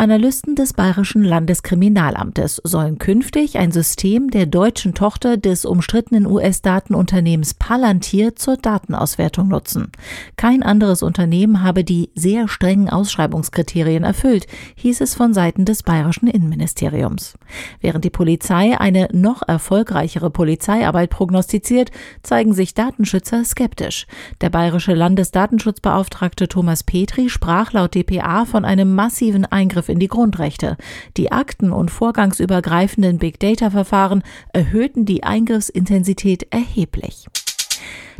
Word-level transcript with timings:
Analysten 0.00 0.54
des 0.54 0.72
Bayerischen 0.72 1.22
Landeskriminalamtes 1.22 2.62
sollen 2.64 2.96
künftig 2.96 3.58
ein 3.58 3.70
System 3.70 4.30
der 4.30 4.46
deutschen 4.46 4.94
Tochter 4.94 5.36
des 5.36 5.66
umstrittenen 5.66 6.26
US-Datenunternehmens 6.26 7.52
Palantir 7.52 8.34
zur 8.34 8.56
Datenauswertung 8.56 9.48
nutzen. 9.48 9.92
Kein 10.36 10.62
anderes 10.62 11.02
Unternehmen 11.02 11.62
habe 11.62 11.84
die 11.84 12.08
sehr 12.14 12.48
strengen 12.48 12.88
Ausschreibungskriterien 12.88 14.02
erfüllt, 14.02 14.46
hieß 14.76 15.02
es 15.02 15.14
von 15.14 15.34
Seiten 15.34 15.66
des 15.66 15.82
bayerischen 15.82 16.28
Innenministeriums. 16.28 17.34
Während 17.82 18.02
die 18.02 18.08
Polizei 18.08 18.80
eine 18.80 19.08
noch 19.12 19.46
erfolgreichere 19.46 20.30
Polizeiarbeit 20.30 21.10
prognostiziert, 21.10 21.90
zeigen 22.22 22.54
sich 22.54 22.72
Datenschützer 22.72 23.44
skeptisch. 23.44 24.06
Der 24.40 24.48
bayerische 24.48 24.94
Landesdatenschutzbeauftragte 24.94 26.48
Thomas 26.48 26.84
Petri 26.84 27.28
sprach 27.28 27.74
laut 27.74 27.94
dpa 27.94 28.46
von 28.46 28.64
einem 28.64 28.94
massiven 28.94 29.44
Eingriff 29.50 29.88
in 29.88 29.98
die 29.98 30.08
Grundrechte. 30.08 30.76
Die 31.16 31.32
akten- 31.32 31.72
und 31.72 31.90
vorgangsübergreifenden 31.90 33.18
Big 33.18 33.38
Data-Verfahren 33.40 34.22
erhöhten 34.52 35.04
die 35.04 35.22
Eingriffsintensität 35.22 36.46
erheblich. 36.50 37.26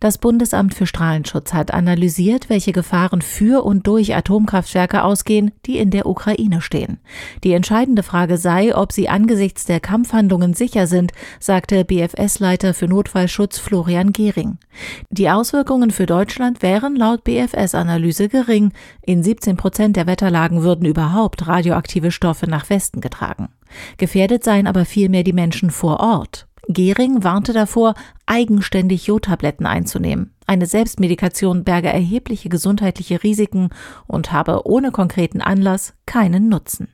Das 0.00 0.18
Bundesamt 0.18 0.74
für 0.74 0.86
Strahlenschutz 0.86 1.54
hat 1.54 1.72
analysiert, 1.72 2.48
welche 2.48 2.72
Gefahren 2.72 3.22
für 3.22 3.64
und 3.64 3.86
durch 3.86 4.14
Atomkraftwerke 4.14 5.02
ausgehen, 5.02 5.52
die 5.64 5.78
in 5.78 5.90
der 5.90 6.06
Ukraine 6.06 6.60
stehen. 6.60 6.98
Die 7.44 7.52
entscheidende 7.52 8.02
Frage 8.02 8.36
sei, 8.36 8.76
ob 8.76 8.92
sie 8.92 9.08
angesichts 9.08 9.64
der 9.64 9.80
Kampfhandlungen 9.80 10.54
sicher 10.54 10.86
sind, 10.86 11.12
sagte 11.40 11.84
BFS-Leiter 11.84 12.74
für 12.74 12.88
Notfallschutz 12.88 13.58
Florian 13.58 14.12
Gehring. 14.12 14.58
Die 15.10 15.30
Auswirkungen 15.30 15.90
für 15.90 16.06
Deutschland 16.06 16.62
wären 16.62 16.96
laut 16.96 17.24
BFS-Analyse 17.24 18.28
gering. 18.28 18.72
In 19.02 19.22
17 19.22 19.56
Prozent 19.56 19.96
der 19.96 20.06
Wetterlagen 20.06 20.62
würden 20.62 20.86
überhaupt 20.86 21.46
radioaktive 21.46 22.10
Stoffe 22.10 22.46
nach 22.46 22.68
Westen 22.68 23.00
getragen. 23.00 23.48
Gefährdet 23.96 24.44
seien 24.44 24.66
aber 24.66 24.84
vielmehr 24.84 25.24
die 25.24 25.32
Menschen 25.32 25.70
vor 25.70 26.00
Ort. 26.00 26.46
Gehring 26.68 27.22
warnte 27.22 27.52
davor, 27.52 27.94
eigenständig 28.26 29.06
Jodtabletten 29.06 29.66
einzunehmen. 29.66 30.34
Eine 30.46 30.66
Selbstmedikation 30.66 31.64
berge 31.64 31.88
erhebliche 31.88 32.48
gesundheitliche 32.48 33.22
Risiken 33.22 33.70
und 34.06 34.32
habe 34.32 34.66
ohne 34.66 34.90
konkreten 34.90 35.40
Anlass 35.40 35.94
keinen 36.06 36.48
Nutzen. 36.48 36.88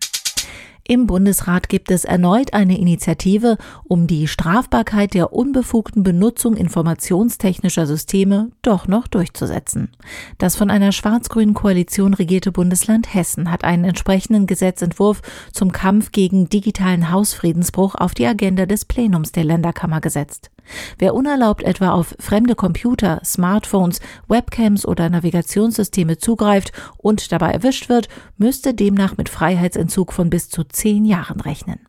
Im 0.92 1.06
Bundesrat 1.06 1.70
gibt 1.70 1.90
es 1.90 2.04
erneut 2.04 2.52
eine 2.52 2.78
Initiative, 2.78 3.56
um 3.84 4.06
die 4.06 4.28
Strafbarkeit 4.28 5.14
der 5.14 5.32
unbefugten 5.32 6.02
Benutzung 6.02 6.54
informationstechnischer 6.54 7.86
Systeme 7.86 8.50
doch 8.60 8.86
noch 8.88 9.08
durchzusetzen. 9.08 9.88
Das 10.36 10.54
von 10.54 10.68
einer 10.68 10.92
schwarz-grünen 10.92 11.54
Koalition 11.54 12.12
regierte 12.12 12.52
Bundesland 12.52 13.14
Hessen 13.14 13.50
hat 13.50 13.64
einen 13.64 13.84
entsprechenden 13.84 14.46
Gesetzentwurf 14.46 15.22
zum 15.50 15.72
Kampf 15.72 16.12
gegen 16.12 16.50
digitalen 16.50 17.10
Hausfriedensbruch 17.10 17.94
auf 17.94 18.12
die 18.12 18.26
Agenda 18.26 18.66
des 18.66 18.84
Plenums 18.84 19.32
der 19.32 19.44
Länderkammer 19.44 20.02
gesetzt. 20.02 20.50
Wer 20.98 21.14
unerlaubt 21.14 21.62
etwa 21.62 21.90
auf 21.90 22.14
fremde 22.18 22.54
Computer, 22.54 23.20
Smartphones, 23.24 24.00
Webcams 24.28 24.86
oder 24.86 25.10
Navigationssysteme 25.10 26.18
zugreift 26.18 26.72
und 26.98 27.32
dabei 27.32 27.50
erwischt 27.50 27.88
wird, 27.88 28.08
müsste 28.36 28.74
demnach 28.74 29.16
mit 29.16 29.28
Freiheitsentzug 29.28 30.12
von 30.12 30.30
bis 30.30 30.48
zu 30.48 30.64
zehn 30.64 31.04
Jahren 31.04 31.40
rechnen. 31.40 31.80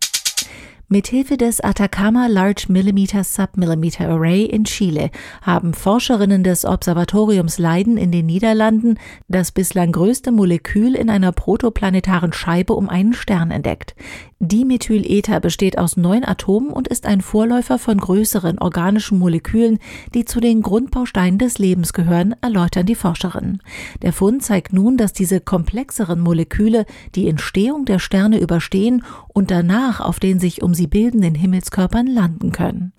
Mithilfe 0.94 1.38
des 1.38 1.60
Atacama 1.60 2.28
Large 2.28 2.66
Millimeter 2.70 3.24
Submillimeter 3.24 4.08
Array 4.10 4.46
in 4.46 4.66
Chile 4.66 5.10
haben 5.42 5.74
Forscherinnen 5.74 6.44
des 6.44 6.66
Observatoriums 6.66 7.58
Leiden 7.58 7.98
in 7.98 8.12
den 8.12 8.28
Niederlanden 8.28 9.00
das 9.28 9.52
bislang 9.52 9.92
größte 9.92 10.32
Molekül 10.32 10.94
in 10.94 11.10
einer 11.10 11.32
protoplanetaren 11.32 12.32
Scheibe 12.32 12.74
um 12.74 12.90
einen 12.90 13.14
Stern 13.14 13.50
entdeckt. 13.50 13.96
Dimethylether 14.40 15.40
besteht 15.40 15.78
aus 15.78 15.96
neun 15.96 16.26
Atomen 16.26 16.70
und 16.70 16.90
ist 16.90 17.06
ein 17.06 17.22
Vorläufer 17.22 17.80
von 17.80 17.98
größeren 17.98 18.60
organischen 18.60 19.18
Molekülen, 19.18 19.80
die 20.14 20.26
zu 20.26 20.42
den 20.42 20.62
Grundbausteinen 20.62 21.40
des 21.40 21.60
Lebens 21.60 21.94
gehören, 21.94 22.36
erläutern 22.42 22.86
die 22.86 22.96
Forscherinnen. 22.96 23.62
Der 24.02 24.12
Fund 24.12 24.44
zeigt 24.44 24.74
nun, 24.74 24.98
dass 24.98 25.14
diese 25.14 25.40
komplexeren 25.40 26.20
Moleküle 26.20 26.86
die 27.16 27.30
Entstehung 27.30 27.86
der 27.86 28.00
Sterne 28.00 28.40
überstehen 28.40 29.04
und 29.30 29.50
danach 29.50 30.02
auf 30.02 30.20
den 30.20 30.40
sich 30.40 30.62
um 30.62 30.74
sie 30.84 30.88
bildenden 30.88 31.34
Himmelskörpern 31.34 32.08
landen 32.08 32.52
können. 32.52 32.92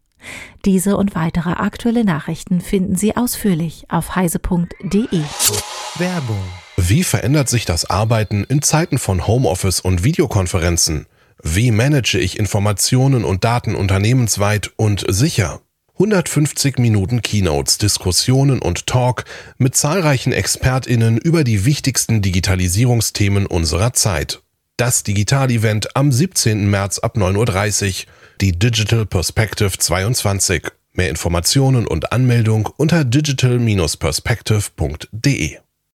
Diese 0.64 0.96
und 0.96 1.14
weitere 1.14 1.50
aktuelle 1.50 2.02
Nachrichten 2.02 2.62
finden 2.62 2.96
Sie 2.96 3.14
ausführlich 3.14 3.84
auf 3.90 4.16
heise.de. 4.16 5.20
Werbung. 5.98 6.42
Wie 6.78 7.04
verändert 7.04 7.50
sich 7.50 7.66
das 7.66 7.84
Arbeiten 7.84 8.44
in 8.44 8.62
Zeiten 8.62 8.96
von 8.96 9.26
Homeoffice 9.26 9.80
und 9.80 10.02
Videokonferenzen? 10.02 11.04
Wie 11.42 11.70
manage 11.72 12.18
ich 12.18 12.38
Informationen 12.38 13.22
und 13.22 13.44
Daten 13.44 13.74
unternehmensweit 13.74 14.72
und 14.76 15.04
sicher? 15.06 15.60
150 15.92 16.78
Minuten 16.78 17.20
Keynotes, 17.20 17.76
Diskussionen 17.76 18.60
und 18.60 18.86
Talk 18.86 19.26
mit 19.58 19.76
zahlreichen 19.76 20.32
ExpertInnen 20.32 21.18
über 21.18 21.44
die 21.44 21.66
wichtigsten 21.66 22.22
Digitalisierungsthemen 22.22 23.44
unserer 23.46 23.92
Zeit. 23.92 24.43
Das 24.76 25.04
Digital-Event 25.04 25.94
am 25.94 26.10
17. 26.10 26.68
März 26.68 26.98
ab 26.98 27.16
9.30 27.16 28.06
Uhr, 28.06 28.12
die 28.40 28.58
Digital 28.58 29.06
Perspective 29.06 29.78
22. 29.78 30.64
Mehr 30.94 31.10
Informationen 31.10 31.86
und 31.86 32.10
Anmeldung 32.10 32.68
unter 32.76 33.04
digital-perspective.de. 33.04 35.58